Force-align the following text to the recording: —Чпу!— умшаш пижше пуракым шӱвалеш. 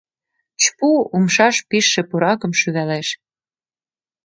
—Чпу!— 0.61 0.89
умшаш 1.15 1.55
пижше 1.69 2.01
пуракым 2.09 2.51
шӱвалеш. 2.59 3.07